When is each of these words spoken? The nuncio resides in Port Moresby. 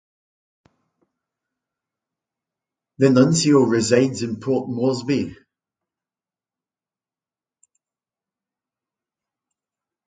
The 2.97 3.11
nuncio 3.11 3.59
resides 3.59 4.23
in 4.23 4.39
Port 4.39 4.67
Moresby. 4.67 5.35